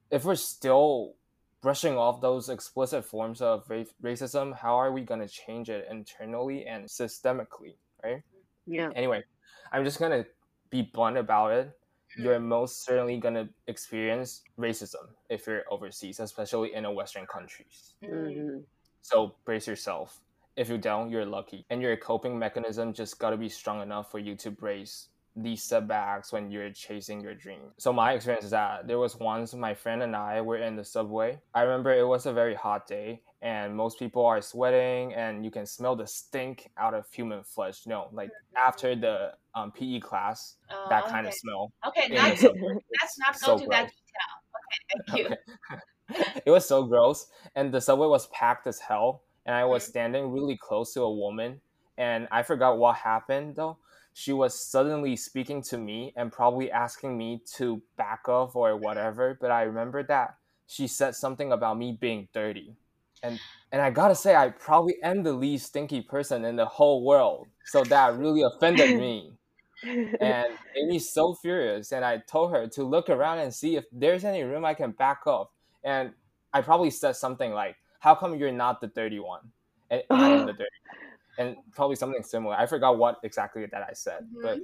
[0.10, 1.16] if we're still
[1.62, 5.88] brushing off those explicit forms of ra- racism how are we going to change it
[5.90, 8.22] internally and systemically right?
[8.66, 8.90] Yeah.
[8.96, 9.24] anyway
[9.72, 10.26] i'm just going to
[10.70, 11.72] be blunt about it
[12.18, 17.96] you're most certainly going to experience racism if you're overseas, especially in a Western countries.
[18.04, 18.10] mm.
[18.10, 18.64] Mhm.
[19.02, 20.22] So brace yourself.
[20.56, 21.66] If you don't, you're lucky.
[21.70, 25.64] And your coping mechanism just got to be strong enough for you to brace these
[25.64, 27.72] setbacks when you're chasing your dream.
[27.78, 30.84] So my experience is that there was once my friend and I were in the
[30.84, 31.40] subway.
[31.54, 35.52] I remember it was a very hot day and most people are sweating and you
[35.52, 37.86] can smell the stink out of human flesh.
[37.86, 41.72] Know, like after the um, PE class, Uh, that kind of smell.
[41.88, 42.30] Okay, not,
[43.02, 44.32] let's not So go to that detail.
[44.58, 44.80] Okay,
[45.14, 45.38] thank you.
[46.46, 49.90] it was so gross and the subway was packed as hell and i was Mhm.
[49.90, 51.62] standing really close to a woman
[51.98, 53.78] and i forgot what happened though
[54.18, 59.38] she was suddenly speaking to me and probably asking me to back off or whatever
[59.40, 62.74] but i remember that she said something about me being dirty
[63.22, 63.40] and
[63.72, 67.48] and i gotta say i probably am the least stinky person in the whole world
[67.66, 69.32] so that really offended me
[69.84, 71.92] and made me so furious.
[71.92, 74.92] And I told her to look around and see if there's any room I can
[74.92, 75.50] back off.
[75.84, 76.12] And
[76.54, 79.52] I probably said something like, "How come you're not the dirty one,
[79.90, 80.77] and I am the dirty?"
[81.38, 82.56] One?" And probably something similar.
[82.56, 84.60] I forgot what exactly that I said, but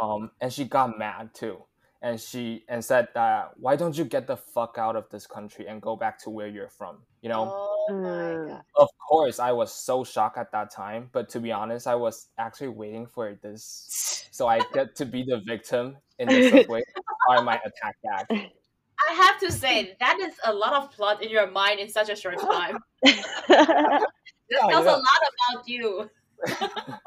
[0.00, 1.64] um, and she got mad too,
[2.02, 5.66] and she and said that why don't you get the fuck out of this country
[5.66, 6.98] and go back to where you're from?
[7.22, 8.48] You know, Oh my Mm.
[8.48, 8.62] god.
[8.76, 12.28] of course I was so shocked at that time, but to be honest, I was
[12.38, 16.82] actually waiting for this so I get to be the victim in the subway
[17.28, 18.26] or my attack back.
[18.30, 22.08] I have to say that is a lot of plot in your mind in such
[22.08, 22.78] a short time.
[24.50, 24.96] This Yeah, tells know.
[24.96, 26.10] a lot about you.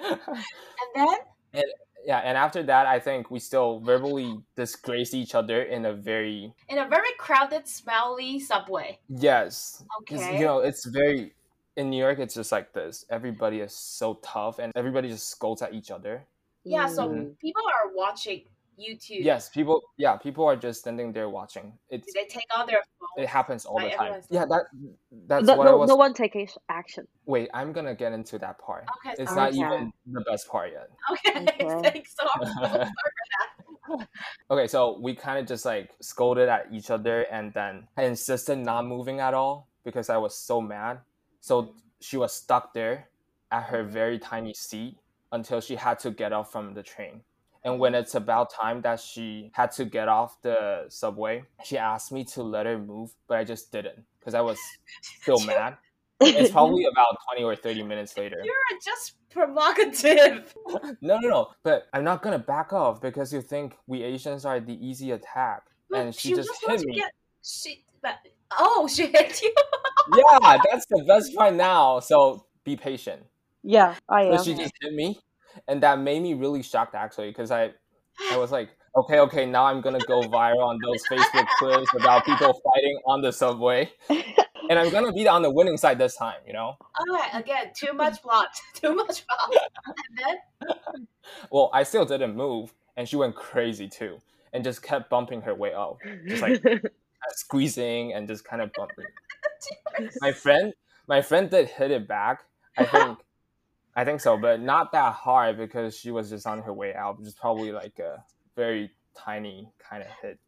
[0.00, 1.62] And then
[2.06, 6.52] yeah, and after that, I think we still verbally disgrace each other in a very
[6.68, 8.98] in a very crowded, smelly subway.
[9.08, 9.84] Yes.
[10.02, 10.38] Okay.
[10.38, 11.34] you know it's very
[11.76, 12.18] in New York.
[12.18, 13.04] It's just like this.
[13.10, 16.24] Everybody is so tough, and everybody just scolds at each other.
[16.64, 17.38] Yeah, so Mm.
[17.38, 18.42] people are watching
[18.78, 19.24] YouTube.
[19.24, 19.82] Yes, people.
[19.96, 21.72] Yeah, people are just standing there watching.
[21.90, 23.24] It's Do they take out their phones?
[23.24, 24.20] it happens all the time.
[24.30, 24.62] Yeah, that
[25.26, 25.88] that's no, what I was.
[25.88, 27.06] no one take ac- action.
[27.26, 28.86] Wait, I'm gonna get into that part.
[29.04, 29.52] Okay, It's sorry.
[29.56, 29.76] not Okay.
[29.76, 30.88] even the best part yet.
[31.12, 31.90] Okay, Okay.
[31.90, 32.48] thanks so much.
[32.54, 33.12] Sorry for
[33.88, 34.08] that.
[34.50, 38.58] okay, so we kind of just like scolded at each other, and then I insisted
[38.58, 41.00] not moving at all because I was so mad.
[41.40, 43.08] So she was stuck there
[43.50, 43.92] at her mm-hmm.
[43.92, 44.98] very tiny seat
[45.32, 47.22] until she had to get off from the train.
[47.64, 52.12] And when it's about time that she had to get off the subway, she asked
[52.12, 54.58] me to let her move, but I just didn't because I was
[55.22, 55.76] still mad.
[56.20, 58.40] It's probably about 20 or 30 minutes later.
[58.44, 60.54] You're just provocative.
[61.00, 61.48] No, no, no.
[61.62, 65.62] But I'm not gonna back off because you think we Asians are the easy attack,
[65.90, 66.96] But and she, just wants hit me.
[66.96, 68.16] Get, she, but,
[68.58, 69.52] oh, she hit you.
[70.16, 72.00] Yeah, that's the best part now.
[72.00, 73.22] So be patient.
[73.62, 74.44] yeah, I So am.
[74.44, 75.20] she just hit me,
[75.66, 77.72] and that made me really shocked actually because I,
[78.30, 82.24] I was like, okay, okay, now I'm gonna go viral on those Facebook clips about
[82.24, 86.40] people fighting on the subway, and I'm gonna be on the winning side this time.
[86.46, 86.76] You know.
[86.78, 88.48] All right, again, too much plot.
[88.74, 89.62] Too much plot.
[89.86, 91.06] And then,
[91.50, 94.18] Well, I still didn't move, and she went crazy too,
[94.52, 96.62] and just kept bumping her way up, just like
[97.30, 99.04] squeezing and just kind of bumping.
[100.20, 100.72] my friend
[101.08, 102.44] my friend did hit it back
[102.76, 103.18] i think
[103.98, 107.18] i think so but not that hard because she was just on her way out
[107.18, 108.22] which is probably like a
[108.56, 110.38] very tiny kind of hit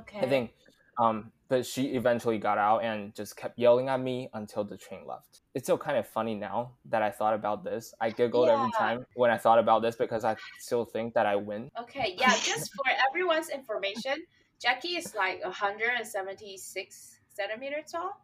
[0.00, 0.20] okay.
[0.20, 0.50] i think
[0.98, 5.06] um but she eventually got out and just kept yelling at me until the train
[5.06, 5.42] left.
[5.54, 7.94] It's still kind of funny now that i thought about this.
[8.00, 11.36] I giggled every time when i thought about this because i still think that i
[11.36, 11.70] win.
[11.80, 14.24] Okay, yeah, just for everyone's information,
[14.60, 18.20] Jacky is like 176 centimeters tall.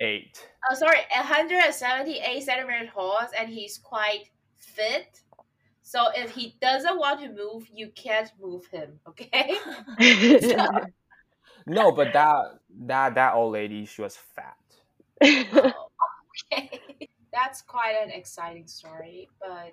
[0.00, 5.20] Eight Oh, sorry, 178 centimeters tall, and he's quite fit.
[5.82, 9.00] So if he doesn't want to move, you can't move him.
[9.08, 9.58] Okay.
[11.66, 14.56] no but that that that old lady she was fat
[15.52, 15.88] Oh,
[16.52, 17.08] okay.
[17.32, 19.28] that's quite an exciting story.
[19.40, 19.72] But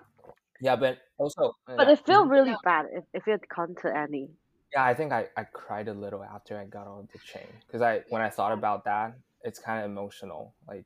[0.62, 2.32] Yeah, but also, But yeah, it felt mhm.
[2.32, 2.60] really No.
[2.64, 4.30] bad if, if it come to any.
[4.74, 7.82] yeah, I think I, I cried a little after I got on the chain because
[7.82, 10.56] I when I thought about that, it's kind of emotional.
[10.68, 10.86] Like,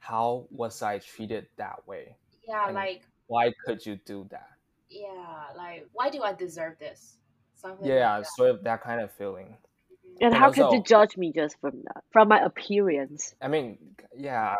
[0.00, 2.16] how was I treated that way?
[2.46, 4.48] yeah, And like Why could you do that?
[4.88, 7.18] yeah, like why do I deserve this?
[7.54, 9.56] Something Yeah, like sort of that kind of feeling.
[10.20, 12.04] And And how could you judge me just from that?
[12.12, 13.34] From my appearance.
[13.40, 13.78] I mean,
[14.16, 14.54] yeah,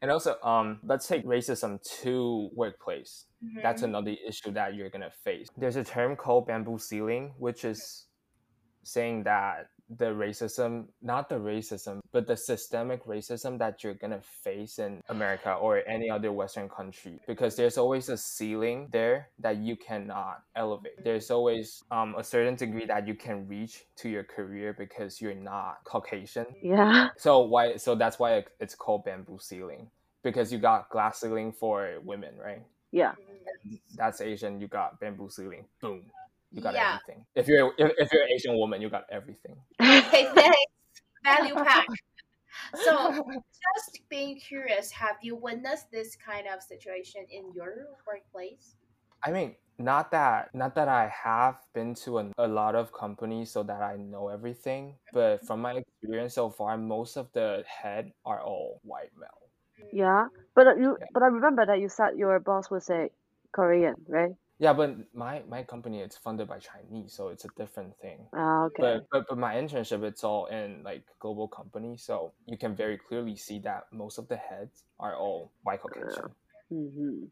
[0.00, 3.26] and also, um, let's take racism to workplace.
[3.62, 3.88] That's Mhm.
[3.88, 5.48] another issue that you're gonna face.
[5.56, 8.06] There's a term called bamboo ceiling, which is
[8.84, 14.78] saying that the racism, not the racism, but the systemic racism that you're gonna face
[14.78, 19.76] in America or any other Western country, because there's always a ceiling there that you
[19.76, 21.02] cannot elevate.
[21.02, 25.34] There's always um, a certain degree that you can reach to your career because you're
[25.34, 26.46] not Caucasian.
[26.62, 27.08] Yeah.
[27.16, 27.76] So why?
[27.76, 29.88] So that's why it's called bamboo ceiling
[30.22, 32.62] because you got glass ceiling for women, right?
[32.90, 33.12] Yeah.
[33.96, 34.60] That's Asian.
[34.60, 35.64] You got bamboo ceiling.
[35.80, 36.04] Boom.
[36.50, 36.98] You got Yeah.
[36.98, 37.24] everything.
[37.34, 39.56] If you're if, if you're an Asian woman, you got everything.
[39.80, 40.72] Okay, thanks.
[41.24, 41.86] Value pack.
[42.74, 43.14] So,
[43.76, 48.74] just being curious, have you witnessed this kind of situation in your workplace?
[49.24, 53.50] I mean, not that not that I have been to a, a lot of companies
[53.50, 58.12] so that I know everything, but from my experience so far, most of the head
[58.24, 59.28] are all white male.
[59.92, 60.26] Yeah.
[60.54, 61.06] But uh, you Yeah.
[61.12, 63.10] but I remember that you said your boss was a
[63.52, 64.32] Korean, right?
[64.58, 68.28] Yeah, but my my company it's funded by Chinese, so it's a different thing.
[68.32, 69.00] Ah, okay.
[69.00, 72.98] But, but but my internship it's all in like global companies, so you can very
[72.98, 76.34] clearly see that most of the heads are all white Caucasian.
[76.70, 77.24] hmm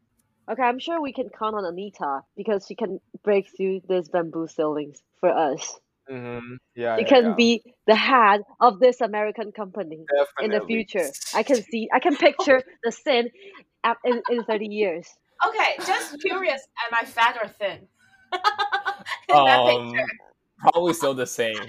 [0.49, 4.47] Okay, I'm sure we can count on Anita because she can break through these bamboo
[4.47, 5.81] ceilings for us.
[6.11, 6.55] Mm-hmm.
[6.75, 7.37] Yeah, She yeah, can yeah.
[7.37, 10.09] be the head of this American company
[10.41, 11.15] in the future.
[11.33, 13.31] I can see, I can picture the sin
[14.05, 15.09] in, in 30 years.
[15.47, 17.89] Okay, just curious, am I fat or thin?
[18.33, 20.07] in that Um, picture.
[20.59, 21.61] probably still the same.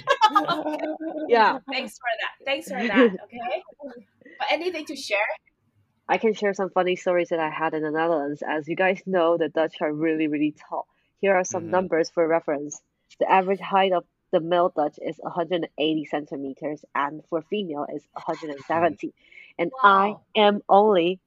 [1.30, 2.45] Yeah, Thanks for that.
[2.45, 3.12] Thanks for that.
[3.23, 3.63] Okay.
[4.39, 5.17] But anything to share?
[6.08, 8.41] I can share some funny stories that I had in the Netherlands.
[8.47, 10.88] As you guys know, the Dutch are really, really tall.
[11.19, 11.69] Here are some Mhm.
[11.71, 12.82] numbers for reference.
[13.19, 19.13] The average height of the male Dutch is 180 centimeters, and for female is 170.
[19.58, 21.19] And I am only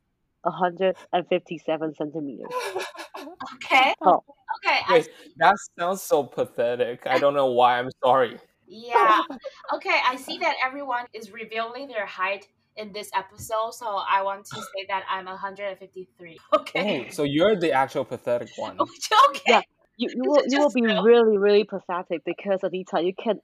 [0.42, 2.46] 157 centimeters
[3.55, 3.94] Okay.
[4.03, 4.24] tall.
[4.64, 4.79] Okay.
[4.88, 5.05] I,
[5.38, 7.07] that sounds so pathetic.
[7.07, 7.79] I don't know why.
[7.79, 8.38] I'm sorry.
[8.66, 9.20] yeah.
[9.74, 9.98] Okay.
[10.07, 14.57] I see that everyone is revealing their height in this episode, so I want to
[14.57, 16.38] say that I'm 153.
[16.57, 17.07] Okay.
[17.09, 18.76] Oh, so you're the actual pathetic one.
[19.29, 19.42] okay.
[19.46, 19.61] Yeah.
[19.96, 21.03] You, you will you will be real?
[21.03, 23.40] really really pathetic because Anita, you can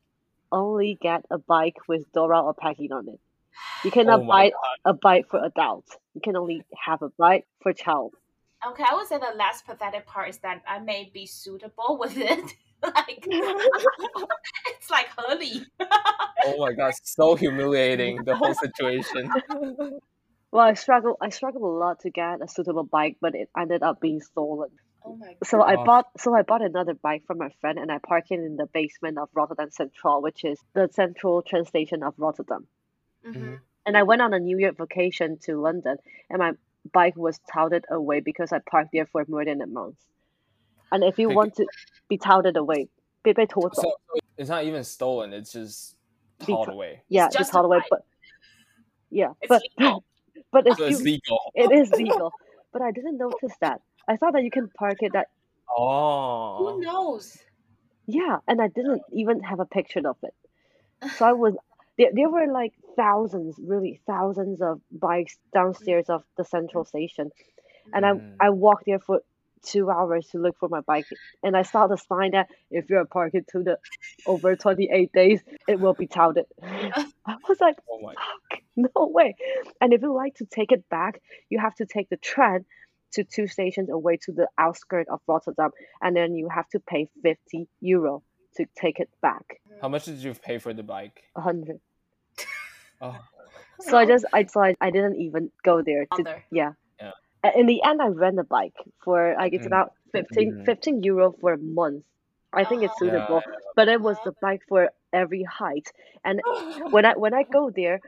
[0.50, 3.20] only get a bike with Dora or Peggy on it.
[3.84, 4.50] You cannot Oh my
[4.84, 5.96] buy a bike for adults.
[6.16, 8.14] You can only have a bike for child.
[8.66, 12.16] Okay, I would say the last pathetic part is that I may be suitable with
[12.16, 12.54] it.
[12.82, 13.26] like
[14.66, 15.66] it's like Hurley.
[16.46, 19.30] Oh my god, so humiliating the whole situation.
[20.52, 23.82] Well, I struggle I struggled a lot to get a suitable bike, but it ended
[23.82, 24.70] up being stolen.
[25.04, 27.98] Oh my So I bought so I bought another bike from my friend and I
[27.98, 32.14] parked it in the basement of Rotterdam Central, which is the central train station of
[32.16, 32.68] Rotterdam.
[33.22, 35.96] hmm and I went on a New Year vacation to London,
[36.28, 36.52] and my
[36.92, 39.96] bike was touted away because I parked there for more than a month.
[40.90, 41.66] And if you want to
[42.08, 42.88] be touted away,
[43.22, 43.92] be, be so
[44.36, 45.96] it's not even stolen; it's just
[46.42, 47.02] hauled away.
[47.08, 48.04] Yeah, it's, it's away, but
[49.10, 50.04] yeah, it's but legal.
[50.52, 51.38] but if so it's legal.
[51.54, 52.32] it is legal.
[52.72, 53.80] But I didn't notice that.
[54.08, 55.28] I thought that you can park it that.
[55.78, 56.58] Oh.
[56.58, 57.36] Who knows?
[58.06, 60.32] Yeah, and I didn't even have a picture of it,
[61.16, 61.54] so I was
[61.98, 62.10] there.
[62.12, 67.30] There were like thousands, really thousands of bikes downstairs of the central station,
[67.92, 68.36] and Mm.
[68.40, 69.20] I I walked there for
[69.62, 71.06] two hours to look for my bike,
[71.42, 73.78] and I saw the sign that if you're parked to the
[74.26, 76.46] over 28 days, it will be touted.
[76.62, 79.34] I was like, Oh fuck, no way.
[79.80, 82.64] And if you like to take it back, you have to take the train
[83.12, 87.08] to two stations away to the outskirts of Rotterdam, and then you have to pay
[87.22, 88.22] 50 euro
[88.56, 89.60] to take it back.
[89.80, 91.22] How much did you pay for the bike?
[91.34, 91.80] 100.
[93.00, 93.18] Oh.
[93.80, 96.44] So I just I so I, I didn't even go there to Bother.
[96.50, 96.72] yeah.
[97.00, 97.12] Yeah.
[97.54, 99.72] In the end, I rent a bike for like it's Mm.
[99.72, 100.64] about 15, Mm.
[100.64, 102.04] 15 euro for a month.
[102.52, 103.10] I think it's Uh-huh.
[103.12, 103.52] suitable, Yeah.
[103.76, 105.92] but it was the bike for every height.
[106.24, 106.40] And
[106.90, 108.00] when I when I go there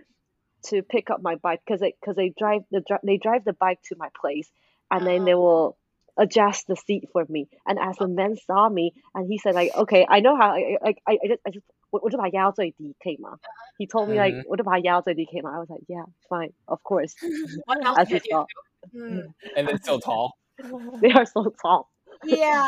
[0.64, 3.52] to pick up my bike, because they because they drive the dri- they drive the
[3.52, 4.50] bike to my place,
[4.90, 5.76] and then they will
[6.16, 7.48] adjust the seat for me.
[7.66, 10.78] And as the man saw me, and he said like, okay, I know how I
[10.82, 13.37] I I, I just I just 我我就把它压到最低，可以吗？
[13.77, 14.43] He told me like Mhm.
[14.47, 15.51] 我就把它压到最低，可以吗？
[15.53, 17.13] I was like yeah, fine, of course.
[17.65, 18.45] What else As can you you saw.
[18.93, 19.33] Mm.
[19.55, 20.33] and then so tall.
[21.01, 21.87] they are so tall.
[22.25, 22.65] yeah,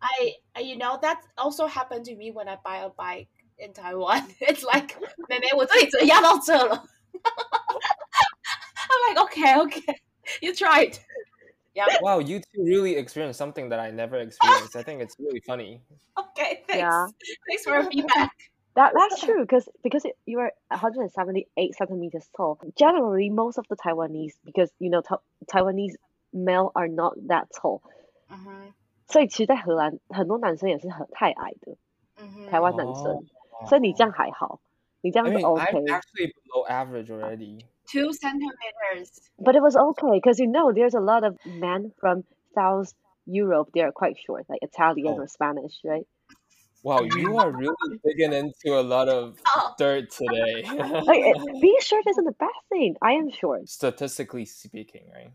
[0.00, 3.72] I I- you know that also happened to me when I buy a bike in
[3.72, 4.22] Taiwan.
[4.40, 4.96] It's like
[5.28, 6.84] 妹妹，我这里只能压到这了。
[8.90, 9.96] I'm like, okay, okay,
[10.40, 10.98] you tried.
[11.74, 14.76] Yeah, Wow, you two really experienced something that I never experienced.
[14.76, 15.80] I think it's really funny.
[16.18, 16.76] okay, thanks.
[16.82, 17.06] Yeah.
[17.48, 18.30] Thanks for the feedback.
[18.76, 22.58] That that's true because because it, you are 178 centimeters tall.
[22.74, 25.96] Generally, most of the Taiwanese because you know Ta- Taiwanese
[26.32, 27.82] male are not that tall，
[28.30, 28.72] Mhm,
[29.08, 31.76] 所以其实，在荷兰很多男生也是很太矮的，
[32.16, 32.48] mhm.
[32.48, 33.26] 台湾男生，
[33.60, 33.68] Oh.
[33.68, 34.60] 所以你这样还好，
[35.02, 35.64] 你这样 I 是 mean, OK。
[35.66, 37.58] I'm actually below average already.
[37.86, 39.10] Two centimeters.
[39.38, 42.94] But it was okay because you know there's a lot of men from South
[43.26, 43.70] Europe.
[43.74, 45.22] They are quite short, like Italian Oh.
[45.24, 46.06] or Spanish, right?
[46.83, 50.63] Wow, you are really digging into a lot of Oh, dirt today.
[51.05, 52.95] Like it- being short isn't a bad thing.
[53.01, 55.31] I am short, Statistically speaking, right?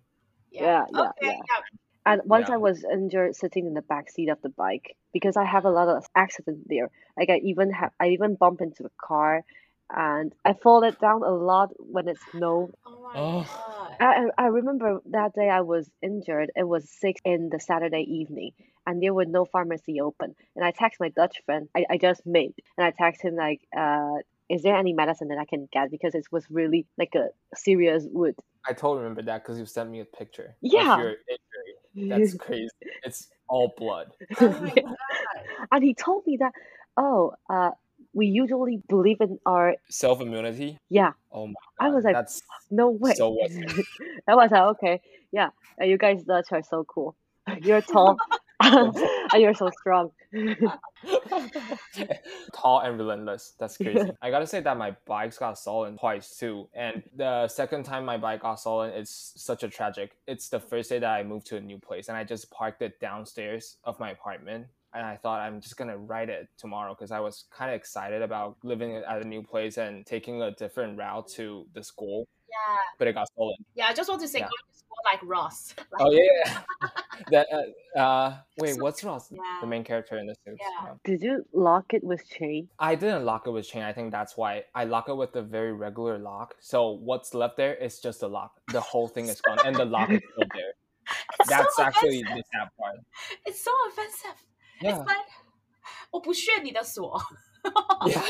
[0.50, 1.62] Yeah, yeah, okay, yeah.
[2.04, 2.54] and once Yeah.
[2.54, 5.70] I was injured sitting in the back seat of the bike because I have a
[5.70, 6.90] lot of accident there.
[7.16, 9.44] Like I even have, I even bump into a car,
[9.90, 12.72] and I fall it down a lot when it snowed.
[12.86, 13.42] Oh my Oh.
[13.42, 13.96] god.
[14.00, 16.50] I, I I remember that day I was injured.
[16.56, 18.52] It was six in the Saturday evening,
[18.86, 20.34] and there was no pharmacy open.
[20.56, 23.60] And I text my Dutch friend I, I just made, and I text him like,
[23.76, 24.16] uh,
[24.48, 28.04] "Is there any medicine that I can get because it was really like a serious
[28.10, 30.94] wound." I totally remember that because you sent me a picture Yeah.
[30.94, 31.74] of your injury.
[32.08, 32.70] That's crazy.
[33.04, 34.12] It's all blood.
[34.40, 34.96] Oh my god.
[35.72, 36.52] and he told me that,
[36.96, 37.72] oh, uh,
[38.14, 40.78] we usually believe in our Self immunity.
[40.90, 41.12] yeah.
[41.32, 43.14] Oh my I was like, that's No way.
[43.14, 43.86] so what's it?
[44.28, 45.00] I was like, okay,
[45.32, 45.48] yeah,
[45.80, 47.16] you guys Dutch are so cool.
[47.62, 48.16] You're tall
[48.62, 48.94] and
[49.42, 50.12] you're so strong.
[52.52, 53.54] tall and relentless.
[53.58, 54.10] That's crazy.
[54.22, 56.68] I gotta say that my bikes got stolen twice too.
[56.74, 60.12] And the second time my bike got stolen, it's such a tragic.
[60.28, 62.82] It's the first day that I moved to a new place and I just parked
[62.82, 64.66] it downstairs of my apartment.
[64.94, 68.20] And I thought I'm just gonna write it tomorrow because I was kind of excited
[68.22, 72.78] about living at a new place and taking a different route to the school, Yeah.
[72.98, 73.56] but it got stolen.
[73.74, 74.44] Yeah, I just want to say Yeah.
[74.44, 75.74] going to school like Ross.
[75.78, 76.60] Like, Oh yeah,
[77.30, 77.46] that
[77.96, 79.32] uh, uh wait, what's Ross?
[79.32, 79.40] Yeah.
[79.62, 80.60] The main character in the suits.
[80.60, 80.94] Yeah.
[81.04, 82.68] Did you lock it with chain?
[82.78, 83.82] I didn't lock it with chain.
[83.82, 86.54] I think that's why I lock it with a very regular lock.
[86.60, 88.60] So what's left there is just the lock.
[88.72, 90.72] The whole thing is gone, and the lock is still there.
[91.40, 92.44] It's That's so actually offensive.
[92.52, 92.96] the sad part.
[93.44, 94.38] It's so offensive
[94.81, 94.97] Yeah.
[94.97, 95.27] It's like
[96.11, 97.19] 我不屑你的锁。
[98.07, 98.21] yeah.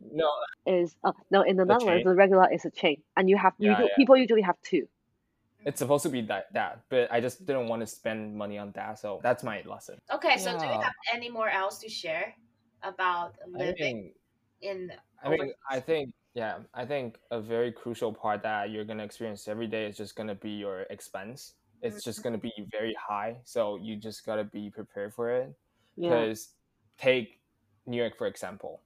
[0.00, 0.28] no,
[0.66, 2.04] Is uh, no in the The Netherlands chain?
[2.04, 3.96] the regular is a chain, and you have Yeah, usually, yeah.
[3.96, 4.88] people usually have two.
[5.64, 8.72] it's supposed to be that that, but I just didn't want to spend money on
[8.72, 8.98] that.
[8.98, 9.98] So that's my lesson.
[10.10, 10.82] Okay, so do you Yeah.
[10.82, 12.34] have any more else to share
[12.82, 14.12] about I living
[14.60, 14.92] mean, in?
[15.22, 15.54] I mean, overseas?
[15.70, 19.86] I think yeah, I think a very crucial part that you're gonna experience every day
[19.86, 21.54] is just gonna be your expense.
[21.85, 25.53] it's just gonna be very high, so you just gotta be prepared for it.
[25.95, 26.09] Yeah.
[26.09, 26.49] because
[26.97, 27.39] take
[27.85, 28.81] New York for example.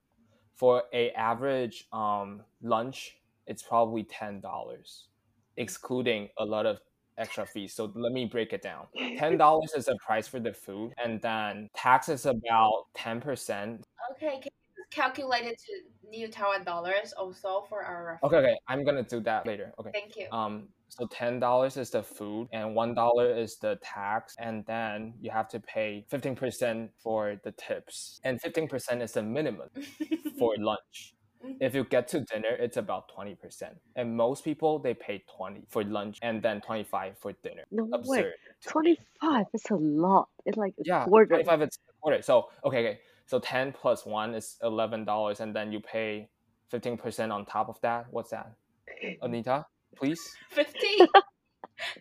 [0.56, 5.08] For a average um, lunch, it's probably ten dollars,
[5.56, 6.80] excluding a lot of
[7.18, 7.74] extra fees.
[7.74, 8.88] So let me break it down.
[9.18, 13.86] Ten dollars is the price for the food, and then tax is about ten percent.
[14.12, 18.20] Okay, can you calculate it to New Taiwan dollars also for our?
[18.22, 18.24] Reference?
[18.24, 19.74] Okay, okay, I'm gonna do that later.
[19.80, 19.92] Okay.
[19.94, 20.28] Thank you.
[20.32, 25.14] Um, so ten dollars is the food, and one dollar is the tax, and then
[25.22, 29.70] you have to pay fifteen percent for the tips, and fifteen percent is the minimum
[30.40, 31.14] for lunch.
[31.46, 31.54] Mm-hmm.
[31.62, 35.62] If you get to dinner, it's about twenty percent, and most people they pay twenty
[35.70, 37.64] for lunch and then twenty five for dinner.
[37.72, 38.20] No way.
[38.20, 38.34] Absurd.
[38.68, 39.46] Twenty five.
[39.54, 40.28] It's a lot.
[40.46, 41.28] It's like a Yeah, quarter.
[41.28, 42.22] twenty five is a quarter.
[42.22, 43.00] So okay, okay.
[43.26, 46.30] So ten plus one is eleven dollars, and then you pay
[46.70, 48.08] fifteen percent on top of that.
[48.12, 48.52] What's that,
[49.22, 49.66] Anita?
[49.97, 50.21] Please.
[50.51, 51.07] Fifteen.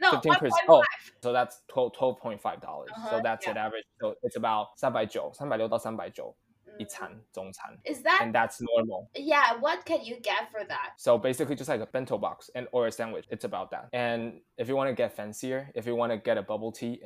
[0.01, 0.67] no, Fifteen one percent.
[0.67, 2.89] point Oh, so that's twelve twelve point five dollars.
[2.95, 3.51] Uh-huh, So that's yeah.
[3.51, 3.85] an average.
[3.99, 6.35] So it's about 三百九，三百六到三百九
[6.79, 6.87] 一 five.
[6.89, 9.07] 餐中餐 Is that and that's normal.
[9.15, 9.55] yeah?
[9.59, 10.93] What can you get for that?
[10.97, 13.25] So basically, just like a bento box and or a sandwich.
[13.29, 13.89] It's about that.
[13.93, 17.01] And if you want to get fancier, if you want to get a bubble tea,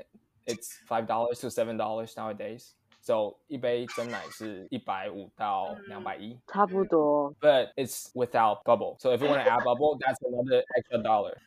[0.46, 2.76] it's five dollars to seven dollars nowadays.
[3.02, 6.38] So 一杯真奶是一百五到两百一。
[6.48, 7.34] 差不多。
[7.40, 8.98] but it's without bubble.
[9.00, 11.38] So if you want to add bubble, that's another extra dollar.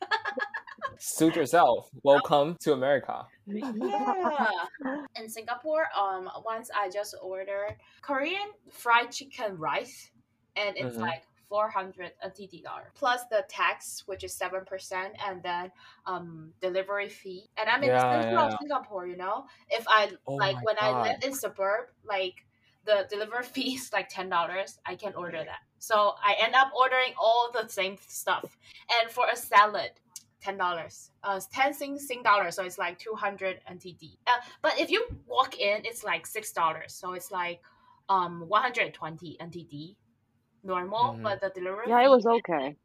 [0.98, 1.88] Suit yourself.
[2.02, 3.26] Welcome to America.
[3.46, 4.50] Yeah.
[5.16, 10.10] In Singapore, um, once I just ordered Korean fried chicken rice,
[10.56, 11.00] and it's Mhm.
[11.00, 15.71] like 400 NTD dollar plus the tax, which is seven percent, and then
[16.05, 17.49] um delivery fee.
[17.57, 18.49] And I'm in Yeah, yeah.
[18.59, 19.45] Singapore, you know.
[19.69, 22.45] If I Oh like when I live in suburb, like
[22.85, 24.79] the delivery fee is like ten dollars.
[24.85, 25.59] I can order that.
[25.79, 28.57] So I end up ordering all the same stuff.
[29.01, 29.91] And for a salad,
[30.41, 31.11] ten dollars.
[31.23, 34.17] Uh, ten Sing Sing dollars, so it's like two hundred NTD.
[34.27, 37.61] Uh, but if you walk in, it's like six dollars, so it's like
[38.09, 39.95] um one hundred twenty NTD
[40.65, 41.23] normal, Mhm.
[41.23, 42.75] but the delivery Yeah, it was okay.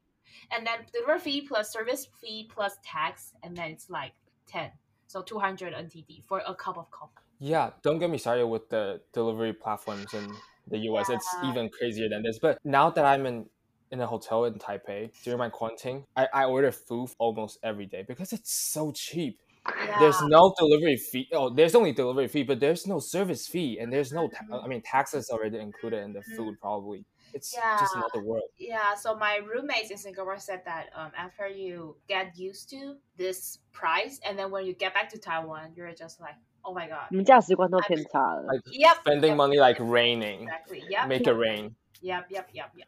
[0.52, 4.12] and then delivery fee plus service fee plus tax, and then it's like
[4.46, 4.70] ten,
[5.06, 7.14] so two hundred NTD for a cup of coffee.
[7.38, 10.30] Yeah, don't get me started with the delivery platforms in
[10.68, 11.08] the US.
[11.10, 12.38] It's even crazier than this.
[12.38, 13.48] But now that I'm in
[13.90, 18.04] in a hotel in Taipei during my quarantine, I, I order food almost every day
[18.06, 19.40] because it's so cheap.
[19.66, 19.98] Yeah.
[19.98, 21.28] There's no delivery fee.
[21.32, 24.28] Oh, there's only delivery fee, but there's no service fee, and there's no.
[24.28, 24.64] Ta- Mhm.
[24.64, 26.36] I mean, taxes already included in the Mhm.
[26.36, 26.60] food.
[26.60, 27.77] Probably, it's Yeah.
[27.79, 28.49] just another world.
[28.57, 33.59] Yeah, so my roommates in Singapore said that um, after you get used to this
[33.73, 37.07] price, and then when you get back to Taiwan, you're just like, oh my god.
[37.11, 38.43] 你们价值观都偏差了。
[38.51, 39.03] Like Yep.
[39.03, 40.83] spending yep, money like raining, Exactly.
[40.89, 41.07] Yep.
[41.07, 41.75] make it rain.
[42.01, 42.29] Yep.
[42.29, 42.47] Yep.
[42.53, 42.69] Yep.
[42.75, 42.87] Yep.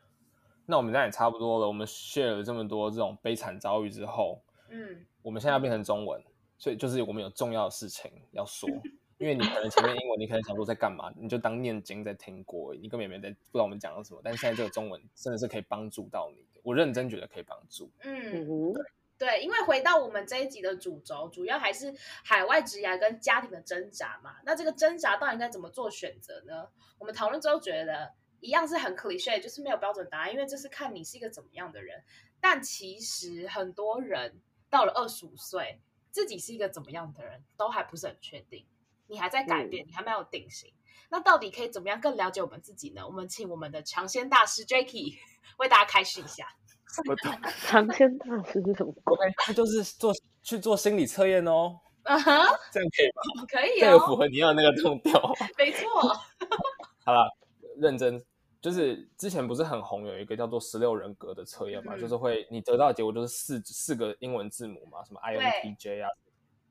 [0.65, 1.67] 那我们现在也差不多了。
[1.67, 6.21] 我们 share 了这么多这种悲惨遭遇之后，嗯，我们现在要变成中文，
[6.57, 8.69] 所以就是我们有重要的事情要说。
[9.22, 14.20] 因为你可能前面英文，你可能想说在干嘛，你就当念经在听过而已，你根本也没在不知道我们讲了什么。
[14.24, 17.88] 但是现在这个中文真的是可以帮助到你的，我认真觉得可以帮助。
[18.02, 18.74] 嗯
[19.16, 21.94] 对，因为回到我们这一集的主轴，主要还是
[22.24, 24.34] 海外职涯跟家庭的挣扎嘛。
[24.44, 26.66] 那这个挣扎到底应该怎么做选择呢？
[26.98, 32.02] 我们讨论之后觉得，一样是很 cliche，就是没有标准答案，因为这是看你是一个怎么样的人。
[32.40, 38.66] 但其实很多人到了二十五岁，自己是一个怎么样的人，都还不是很确定。
[39.12, 40.72] 你还在改变，你还没有定型。
[41.10, 43.06] 那到底可以怎么样更了解我们自己呢？
[43.06, 45.18] 我们请我们的尝鲜大师 Jacky
[45.58, 46.46] 为大家开示一下。
[47.06, 47.32] 我懂
[47.66, 53.46] 尝鲜大师是什么鬼那就是做去做心理测验哦，啊哈，这样可以吗？
[53.46, 54.06] 可以这个哦。
[54.06, 55.12] 符合你要的那个痛调。
[55.58, 55.88] 没错，
[57.04, 57.30] 好了，
[57.76, 58.22] 认真，
[58.60, 66.08] 就是之前不是很红，有一个叫做十六人格的测验嘛，嗯就是会你得到的结果就是四四个英文字母嘛，什么 INTJ 啊，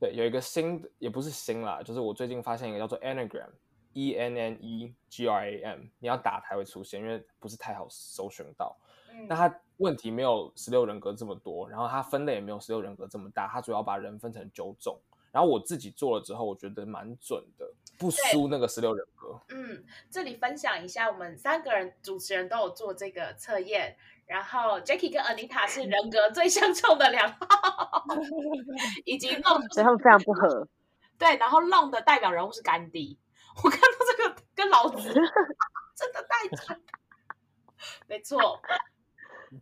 [0.01, 8.75] 对，有一个新的也不是新啦，就是我最近发现一个叫做 Enneagram，E N N E G R A M，你要打才会出现，因为不是太好搜寻到。
[9.11, 14.97] 嗯那它问题没有十六人格这么多，然后它分类也没有十六人格这么大，它主要把人分成九种。
[15.31, 19.39] 然后我自己做了之后，我觉得蛮准的，不输那个十六人格。
[19.49, 23.95] 嗯，这里分享一下，我们三个人主持人都有做这个测验，
[24.31, 28.05] 然后 Jackie 跟 Anita 是人格最相冲的两号，
[29.03, 30.65] 以及 Long 所以他们非常不合。
[31.19, 33.19] 对，然后 Long 的代表人物是甘地。
[33.61, 35.09] 我看到这个跟老子
[35.97, 36.81] 真的太准，
[38.07, 38.57] 没错，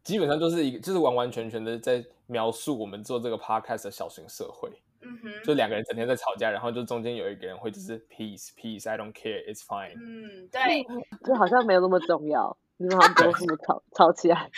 [0.04, 4.70] 基本上就是一个，就是完完全全的在描述我们做这个 podcast 的小型社会，
[5.02, 10.84] 嗯哼，就两个人整天在吵架，然后就中间有一个人会就是 peace peace I don't care it's fine，嗯，对，
[11.26, 14.50] 就好像没有那么重要，你们好像不用这么吵 吵起来。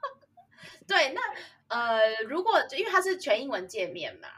[0.88, 1.20] 对，那
[1.68, 4.28] 呃，如果因为它是全英文界面嘛，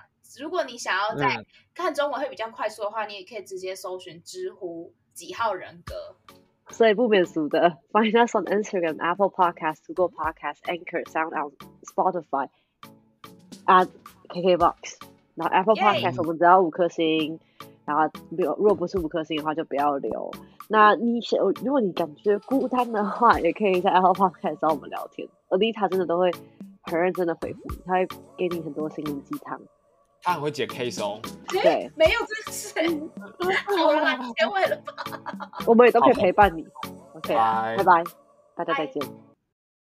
[0.41, 6.17] 如果你想要在嗯看中文会比较快速的话，你也可以直接搜寻知乎几号人格。
[6.69, 11.53] 所以不免俗的，find us on Instagram, Apple Podcast, Google Podcast, Anchor, SoundOut,
[11.85, 12.49] Spotify,
[13.67, 13.89] at
[14.29, 14.97] KKBox。
[15.37, 17.39] 然后 Apple Podcast 我们只要五颗星，
[17.85, 20.31] 然后如果如果不是五颗星的话就不要留。
[20.69, 25.29] 那你想，如果你感觉孤单的话，也可以在 Apple Podcast 找我们聊天。
[25.49, 26.31] 而 Lita 真的都会
[26.83, 29.61] 很认真的回复你，他会给你很多心灵鸡汤。
[30.23, 31.21] 他很会解 case 哦。
[31.49, 32.75] 对，没有这个事，
[33.77, 35.51] 好了，结尾了吧？
[35.67, 36.67] 我们也都可以陪伴你。
[37.15, 38.05] OK，拜拜拜，
[38.57, 39.01] 大家再见。